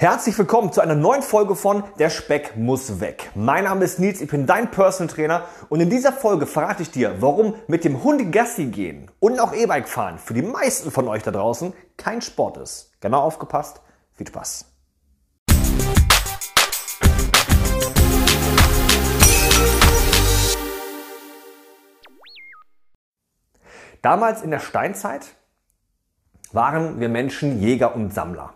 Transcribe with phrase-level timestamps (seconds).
[0.00, 3.30] Herzlich willkommen zu einer neuen Folge von Der Speck muss weg.
[3.34, 6.90] Mein Name ist Nils, ich bin dein Personal Trainer und in dieser Folge verrate ich
[6.90, 11.06] dir, warum mit dem Hund Gassi gehen und auch E-Bike fahren für die meisten von
[11.06, 12.94] euch da draußen kein Sport ist.
[13.02, 13.82] Genau aufgepasst,
[14.14, 14.64] viel Spaß.
[24.00, 25.26] Damals in der Steinzeit
[26.52, 28.54] waren wir Menschen Jäger und Sammler.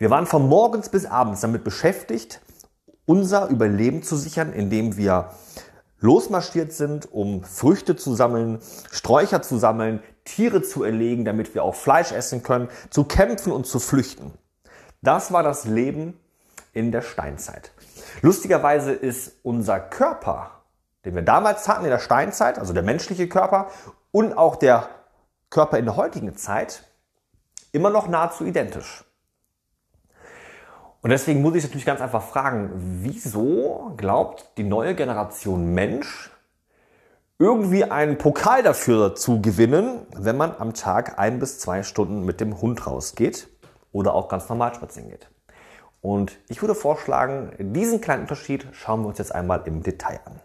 [0.00, 2.40] Wir waren von morgens bis abends damit beschäftigt,
[3.04, 5.28] unser Überleben zu sichern, indem wir
[5.98, 8.60] losmarschiert sind, um Früchte zu sammeln,
[8.90, 13.66] Sträucher zu sammeln, Tiere zu erlegen, damit wir auch Fleisch essen können, zu kämpfen und
[13.66, 14.32] zu flüchten.
[15.02, 16.18] Das war das Leben
[16.72, 17.72] in der Steinzeit.
[18.22, 20.62] Lustigerweise ist unser Körper,
[21.04, 23.68] den wir damals hatten in der Steinzeit, also der menschliche Körper
[24.12, 24.88] und auch der
[25.50, 26.84] Körper in der heutigen Zeit,
[27.72, 29.04] immer noch nahezu identisch.
[31.02, 32.70] Und deswegen muss ich natürlich ganz einfach fragen,
[33.02, 36.30] wieso glaubt die neue Generation Mensch,
[37.38, 42.38] irgendwie einen Pokal dafür zu gewinnen, wenn man am Tag ein bis zwei Stunden mit
[42.38, 43.48] dem Hund rausgeht
[43.92, 45.30] oder auch ganz normal spazieren geht.
[46.02, 50.40] Und ich würde vorschlagen, diesen kleinen Unterschied schauen wir uns jetzt einmal im Detail an.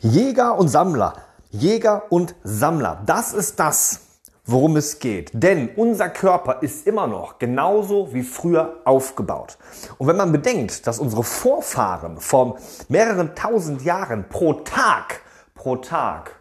[0.00, 1.14] Jäger und Sammler.
[1.50, 3.02] Jäger und Sammler.
[3.06, 4.07] Das ist das,
[4.48, 5.30] worum es geht.
[5.34, 9.58] Denn unser Körper ist immer noch genauso wie früher aufgebaut.
[9.98, 15.20] Und wenn man bedenkt, dass unsere Vorfahren vor mehreren tausend Jahren pro Tag,
[15.54, 16.34] pro Tag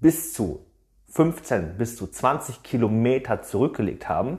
[0.00, 0.64] bis zu
[1.10, 4.38] 15 bis zu 20 Kilometer zurückgelegt haben,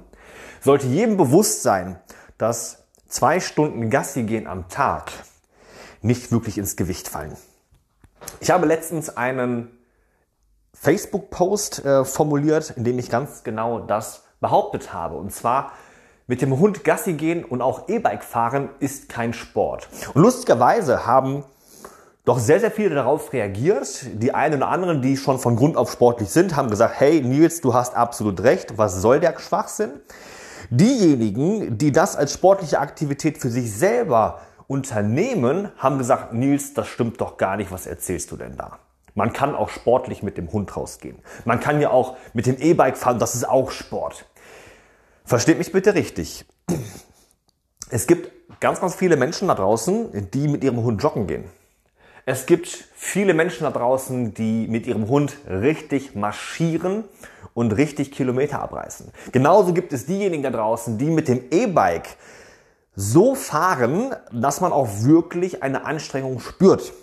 [0.62, 2.00] sollte jedem bewusst sein,
[2.38, 5.12] dass zwei Stunden Gassi gehen am Tag
[6.02, 7.36] nicht wirklich ins Gewicht fallen.
[8.40, 9.78] Ich habe letztens einen
[10.84, 15.16] Facebook-Post äh, formuliert, in dem ich ganz genau das behauptet habe.
[15.16, 15.72] Und zwar,
[16.28, 19.88] mit dem Hund Gassi gehen und auch E-Bike fahren ist kein Sport.
[20.14, 21.46] Und lustigerweise haben
[22.26, 24.08] doch sehr, sehr viele darauf reagiert.
[24.14, 27.62] Die einen oder anderen, die schon von Grund auf sportlich sind, haben gesagt, hey Nils,
[27.62, 30.02] du hast absolut recht, was soll der Schwachsinn?
[30.70, 37.22] Diejenigen, die das als sportliche Aktivität für sich selber unternehmen, haben gesagt, Nils, das stimmt
[37.22, 38.80] doch gar nicht, was erzählst du denn da?
[39.16, 41.20] Man kann auch sportlich mit dem Hund rausgehen.
[41.46, 44.26] Man kann ja auch mit dem E-Bike fahren, das ist auch Sport.
[45.26, 46.46] Versteht mich bitte richtig.
[47.90, 51.44] Es gibt ganz, ganz viele Menschen da draußen, die mit ihrem Hund joggen gehen.
[52.26, 57.04] Es gibt viele Menschen da draußen, die mit ihrem Hund richtig marschieren
[57.54, 59.12] und richtig Kilometer abreißen.
[59.32, 62.16] Genauso gibt es diejenigen da draußen, die mit dem E-Bike
[62.96, 66.94] so fahren, dass man auch wirklich eine Anstrengung spürt.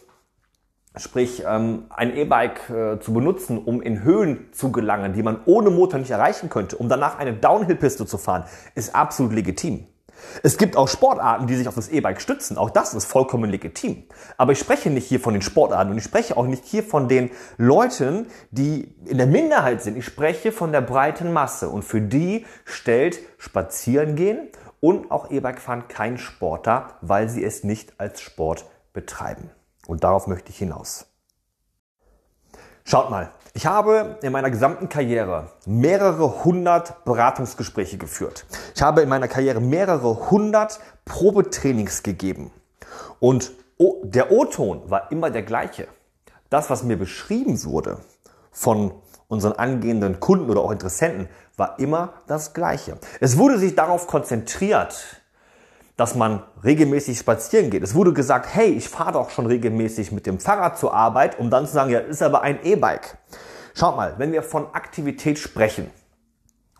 [0.96, 5.70] Sprich, ähm, ein E-Bike äh, zu benutzen, um in Höhen zu gelangen, die man ohne
[5.70, 9.86] Motor nicht erreichen könnte, um danach eine Downhill-Piste zu fahren, ist absolut legitim.
[10.42, 12.58] Es gibt auch Sportarten, die sich auf das E-Bike stützen.
[12.58, 14.04] Auch das ist vollkommen legitim.
[14.36, 17.08] Aber ich spreche nicht hier von den Sportarten und ich spreche auch nicht hier von
[17.08, 19.96] den Leuten, die in der Minderheit sind.
[19.96, 21.68] Ich spreche von der breiten Masse.
[21.68, 24.48] Und für die stellt Spazierengehen
[24.80, 29.50] und auch E-Bike fahren kein Sport dar, weil sie es nicht als Sport betreiben.
[29.90, 31.06] Und darauf möchte ich hinaus.
[32.84, 38.46] Schaut mal, ich habe in meiner gesamten Karriere mehrere hundert Beratungsgespräche geführt.
[38.76, 42.52] Ich habe in meiner Karriere mehrere hundert Probetrainings gegeben.
[43.18, 43.50] Und
[44.04, 45.88] der O-Ton war immer der gleiche.
[46.50, 47.98] Das, was mir beschrieben wurde
[48.52, 48.92] von
[49.26, 52.96] unseren angehenden Kunden oder auch Interessenten, war immer das gleiche.
[53.18, 55.19] Es wurde sich darauf konzentriert,
[56.00, 57.82] dass man regelmäßig spazieren geht.
[57.82, 61.50] Es wurde gesagt, hey, ich fahre doch schon regelmäßig mit dem Fahrrad zur Arbeit, um
[61.50, 63.18] dann zu sagen, ja, ist aber ein E-Bike.
[63.74, 65.90] Schaut mal, wenn wir von Aktivität sprechen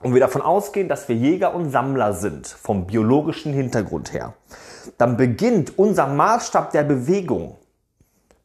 [0.01, 4.33] und wir davon ausgehen, dass wir Jäger und Sammler sind, vom biologischen Hintergrund her,
[4.97, 7.59] dann beginnt unser Maßstab der Bewegung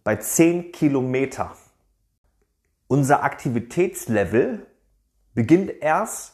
[0.04, 1.52] bei 10 Kilometer.
[2.88, 4.66] Unser Aktivitätslevel
[5.34, 6.34] beginnt erst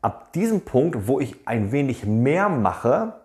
[0.00, 3.23] ab diesem Punkt, wo ich ein wenig mehr mache,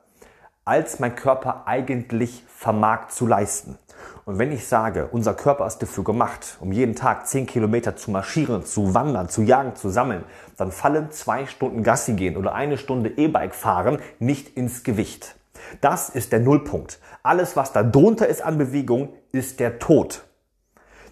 [0.69, 3.79] als mein Körper eigentlich vermag zu leisten.
[4.25, 8.11] Und wenn ich sage, unser Körper ist dafür gemacht, um jeden Tag 10 Kilometer zu
[8.11, 10.23] marschieren, zu wandern, zu jagen, zu sammeln,
[10.57, 15.35] dann fallen zwei Stunden Gassi gehen oder eine Stunde E-Bike fahren nicht ins Gewicht.
[15.81, 16.99] Das ist der Nullpunkt.
[17.23, 20.23] Alles, was da drunter ist an Bewegung, ist der Tod.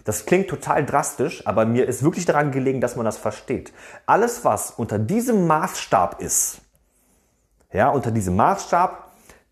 [0.04, 3.72] Das klingt total drastisch, aber mir ist wirklich daran gelegen, dass man das versteht.
[4.06, 6.60] Alles, was unter diesem Maßstab ist,
[7.72, 9.07] ja, unter diesem Maßstab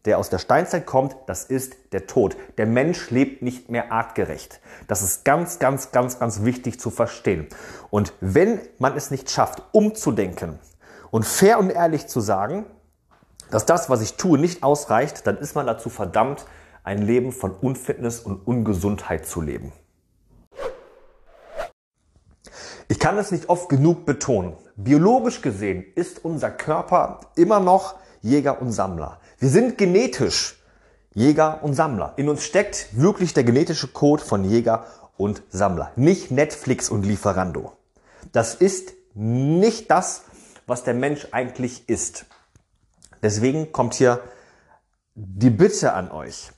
[0.06, 2.37] der aus der Steinzeit kommt, das ist der Tod.
[2.58, 4.61] Der Mensch lebt nicht mehr artgerecht.
[4.87, 7.49] Das ist ganz, ganz, ganz, ganz wichtig zu verstehen.
[7.91, 10.58] Und wenn man es nicht schafft, umzudenken
[11.11, 12.67] und fair und ehrlich zu sagen,
[13.50, 16.47] dass das, was ich tue, nicht ausreicht, dann ist man dazu verdammt,
[16.85, 19.73] ein Leben von Unfitness und Ungesundheit zu leben.
[22.88, 24.56] Ich kann es nicht oft genug betonen.
[24.76, 29.21] Biologisch gesehen ist unser Körper immer noch Jäger und Sammler.
[29.39, 30.57] Wir sind genetisch
[31.15, 32.13] Jäger und Sammler.
[32.17, 34.87] In uns steckt wirklich der genetische Code von Jäger
[35.17, 35.93] und Sammler.
[35.97, 37.73] Nicht Netflix und Lieferando.
[38.33, 40.23] Das ist nicht das,
[40.67, 42.27] was der Mensch eigentlich ist.
[43.23, 44.21] Deswegen kommt hier
[45.15, 46.51] die Bitte an euch.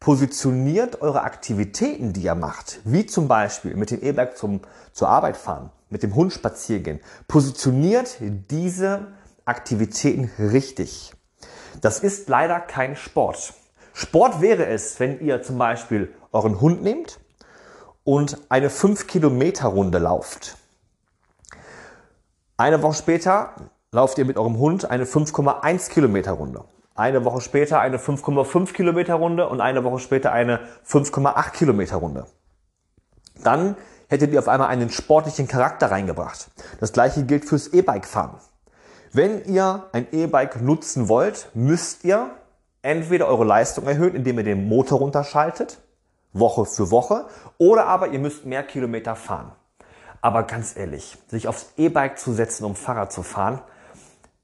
[0.00, 4.60] Positioniert eure Aktivitäten, die ihr macht, wie zum Beispiel mit dem E-Bike zum,
[4.92, 7.00] zur Arbeit fahren, mit dem Hund spazieren gehen.
[7.28, 8.16] Positioniert
[8.50, 9.08] diese
[9.50, 11.12] Aktivitäten richtig.
[11.80, 13.52] Das ist leider kein Sport.
[13.92, 17.18] Sport wäre es, wenn ihr zum Beispiel euren Hund nehmt
[18.04, 20.56] und eine 5 Kilometer Runde lauft.
[22.56, 23.54] Eine Woche später
[23.90, 26.62] lauft ihr mit eurem Hund eine 5,1 Kilometer Runde.
[26.94, 32.26] Eine Woche später eine 5,5 Kilometer Runde und eine Woche später eine 5,8 Kilometer Runde.
[33.42, 33.76] Dann
[34.06, 36.52] hättet ihr auf einmal einen sportlichen Charakter reingebracht.
[36.78, 38.38] Das gleiche gilt fürs E-Bike fahren.
[39.12, 42.30] Wenn ihr ein E-Bike nutzen wollt, müsst ihr
[42.82, 45.78] entweder eure Leistung erhöhen, indem ihr den Motor runterschaltet,
[46.32, 47.26] Woche für Woche,
[47.58, 49.52] oder aber ihr müsst mehr Kilometer fahren.
[50.20, 53.60] Aber ganz ehrlich, sich aufs E-Bike zu setzen, um Fahrrad zu fahren,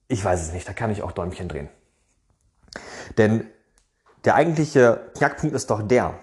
[0.08, 1.68] ich weiß es nicht, da kann ich auch Däumchen drehen.
[3.18, 3.46] Denn
[4.24, 6.14] der eigentliche Knackpunkt ist doch der,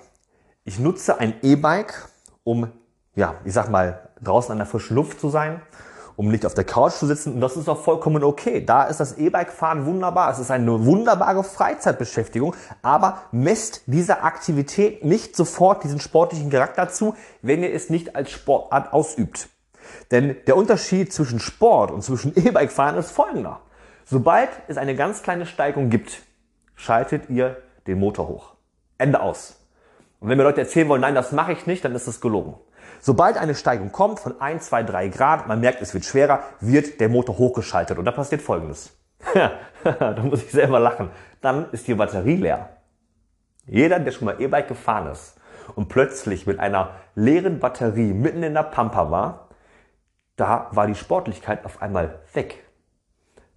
[0.65, 2.09] ich nutze ein E-Bike,
[2.43, 2.71] um,
[3.15, 5.61] ja, ich sag mal, draußen an der frischen Luft zu sein,
[6.15, 7.33] um nicht auf der Couch zu sitzen.
[7.33, 8.63] Und das ist auch vollkommen okay.
[8.63, 10.31] Da ist das E-Bike-Fahren wunderbar.
[10.31, 12.55] Es ist eine wunderbare Freizeitbeschäftigung.
[12.81, 18.31] Aber messt dieser Aktivität nicht sofort diesen sportlichen Charakter zu, wenn ihr es nicht als
[18.31, 19.49] Sportart ausübt.
[20.11, 23.61] Denn der Unterschied zwischen Sport und zwischen E-Bike-Fahren ist folgender.
[24.05, 26.21] Sobald es eine ganz kleine Steigung gibt,
[26.75, 27.57] schaltet ihr
[27.87, 28.53] den Motor hoch.
[28.97, 29.59] Ende aus.
[30.19, 32.55] Und wenn mir Leute erzählen wollen, nein, das mache ich nicht, dann ist es gelogen.
[33.05, 37.01] Sobald eine Steigung kommt von 1, 2, 3 Grad, man merkt, es wird schwerer, wird
[37.01, 37.97] der Motor hochgeschaltet.
[37.97, 38.97] Und da passiert Folgendes.
[39.83, 41.09] da muss ich selber lachen.
[41.41, 42.77] Dann ist die Batterie leer.
[43.65, 45.35] Jeder, der schon mal E-Bike gefahren ist
[45.75, 49.49] und plötzlich mit einer leeren Batterie mitten in der Pampa war,
[50.37, 52.63] da war die Sportlichkeit auf einmal weg.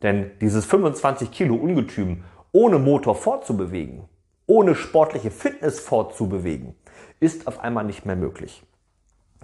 [0.03, 4.09] Denn dieses 25 Kilo Ungetüm ohne Motor fortzubewegen,
[4.47, 6.75] ohne sportliche Fitness fortzubewegen,
[7.21, 8.67] ist auf einmal nicht mehr möglich.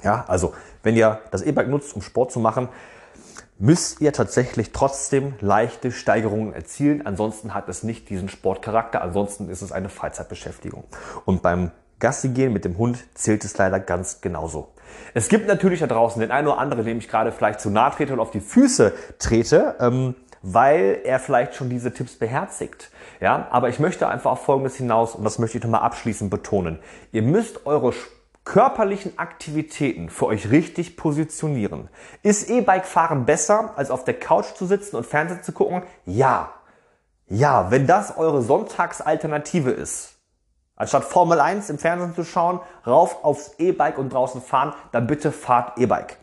[0.02, 2.68] Ja, also wenn ihr das E-Bike nutzt, um Sport zu machen,
[3.58, 7.06] müsst ihr tatsächlich trotzdem leichte Steigerungen erzielen.
[7.06, 9.02] Ansonsten hat es nicht diesen Sportcharakter.
[9.02, 10.84] Ansonsten ist es eine Freizeitbeschäftigung.
[11.24, 14.72] Und beim Gassi gehen mit dem Hund zählt es leider ganz genauso.
[15.14, 17.92] Es gibt natürlich da draußen den einen oder anderen, dem ich gerade vielleicht zu nahe
[17.92, 22.90] trete und auf die Füße trete, ähm, weil er vielleicht schon diese Tipps beherzigt.
[23.20, 26.80] Ja, aber ich möchte einfach auf Folgendes hinaus und das möchte ich nochmal abschließend betonen.
[27.12, 27.92] Ihr müsst eure
[28.44, 31.88] körperlichen Aktivitäten für euch richtig positionieren.
[32.22, 35.82] Ist E-Bike-Fahren besser, als auf der Couch zu sitzen und Fernsehen zu gucken?
[36.04, 36.52] Ja.
[37.28, 40.16] Ja, wenn das eure Sonntagsalternative ist,
[40.76, 45.32] anstatt Formel 1 im Fernsehen zu schauen, rauf aufs E-Bike und draußen fahren, dann bitte
[45.32, 46.18] fahrt E-Bike.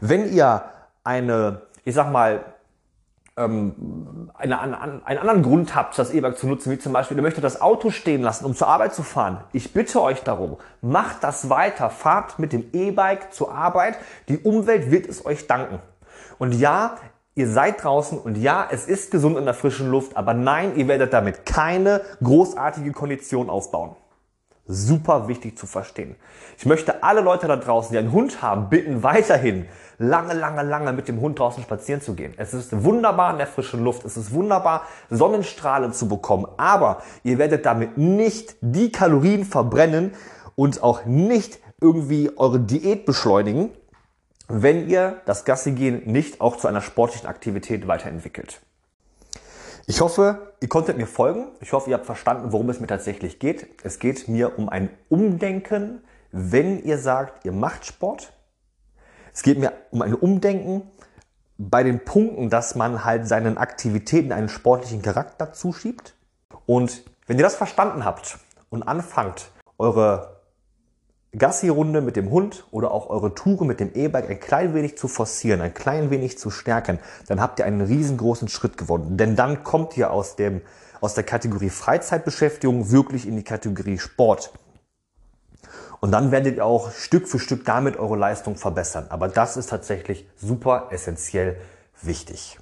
[0.00, 0.64] Wenn ihr
[1.04, 2.44] eine, ich sag mal,
[3.36, 7.22] ähm, eine, eine, einen anderen Grund habt, das E-Bike zu nutzen, wie zum Beispiel, ihr
[7.22, 9.44] möchtet das Auto stehen lassen, um zur Arbeit zu fahren.
[9.52, 13.98] Ich bitte euch darum, macht das weiter, fahrt mit dem E-Bike zur Arbeit.
[14.28, 15.80] Die Umwelt wird es euch danken.
[16.38, 16.96] Und ja,
[17.34, 20.88] ihr seid draußen und ja, es ist gesund in der frischen Luft, aber nein, ihr
[20.88, 23.96] werdet damit keine großartige Kondition aufbauen.
[24.66, 26.14] Super wichtig zu verstehen.
[26.56, 29.66] Ich möchte alle Leute da draußen, die einen Hund haben, bitten, weiterhin
[29.98, 32.32] lange, lange, lange mit dem Hund draußen spazieren zu gehen.
[32.36, 34.04] Es ist wunderbar in der frischen Luft.
[34.04, 36.46] Es ist wunderbar, Sonnenstrahlen zu bekommen.
[36.58, 40.12] Aber ihr werdet damit nicht die Kalorien verbrennen
[40.54, 43.70] und auch nicht irgendwie eure Diät beschleunigen,
[44.48, 48.60] wenn ihr das Gassi-Gehen nicht auch zu einer sportlichen Aktivität weiterentwickelt.
[49.86, 51.48] Ich hoffe, ihr konntet mir folgen.
[51.60, 53.66] Ich hoffe, ihr habt verstanden, worum es mir tatsächlich geht.
[53.82, 58.32] Es geht mir um ein Umdenken, wenn ihr sagt, ihr macht Sport,
[59.34, 60.90] es geht mir um ein Umdenken
[61.58, 66.14] bei den Punkten, dass man halt seinen Aktivitäten einen sportlichen Charakter zuschiebt.
[66.66, 68.38] Und wenn ihr das verstanden habt
[68.70, 70.41] und anfangt, eure
[71.36, 75.08] Gassi-Runde mit dem Hund oder auch eure Touren mit dem E-Bike ein klein wenig zu
[75.08, 79.16] forcieren, ein klein wenig zu stärken, dann habt ihr einen riesengroßen Schritt gewonnen.
[79.16, 80.60] Denn dann kommt ihr aus, dem,
[81.00, 84.52] aus der Kategorie Freizeitbeschäftigung wirklich in die Kategorie Sport.
[86.00, 89.06] Und dann werdet ihr auch Stück für Stück damit eure Leistung verbessern.
[89.08, 91.56] Aber das ist tatsächlich super essentiell
[92.02, 92.58] wichtig.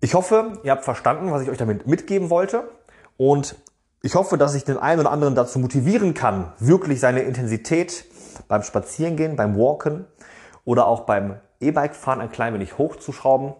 [0.00, 2.68] Ich hoffe, ihr habt verstanden, was ich euch damit mitgeben wollte
[3.16, 3.56] und
[4.02, 8.04] ich hoffe, dass ich den einen oder anderen dazu motivieren kann, wirklich seine Intensität
[8.48, 10.06] beim Spazierengehen, beim Walken
[10.64, 13.54] oder auch beim E-Bike-Fahren ein klein wenig hochzuschrauben.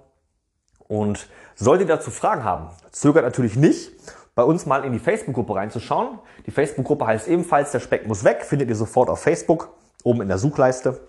[0.89, 3.91] Und solltet ihr dazu Fragen haben, zögert natürlich nicht,
[4.37, 6.19] bei uns mal in die Facebook-Gruppe reinzuschauen.
[6.45, 9.71] Die Facebook-Gruppe heißt ebenfalls Der Speck muss weg, findet ihr sofort auf Facebook,
[10.05, 11.01] oben in der Suchleiste.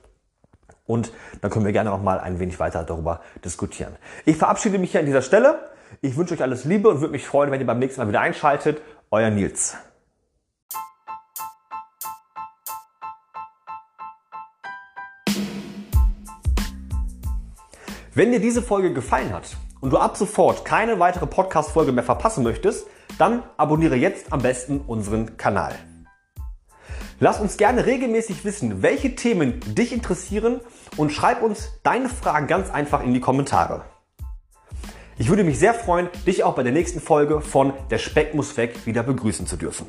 [0.85, 3.95] Und dann können wir gerne noch mal ein wenig weiter darüber diskutieren.
[4.23, 5.59] Ich verabschiede mich hier an dieser Stelle.
[6.01, 8.21] Ich wünsche euch alles Liebe und würde mich freuen, wenn ihr beim nächsten Mal wieder
[8.21, 8.81] einschaltet.
[9.09, 9.77] Euer Nils.
[18.13, 22.43] Wenn dir diese Folge gefallen hat und du ab sofort keine weitere Podcast-Folge mehr verpassen
[22.43, 22.87] möchtest,
[23.17, 25.75] dann abonniere jetzt am besten unseren Kanal.
[27.21, 30.59] Lass uns gerne regelmäßig wissen, welche Themen dich interessieren
[30.97, 33.85] und schreib uns deine Fragen ganz einfach in die Kommentare.
[35.19, 38.55] Ich würde mich sehr freuen, dich auch bei der nächsten Folge von Der Speck muss
[38.55, 39.87] weg wieder begrüßen zu dürfen.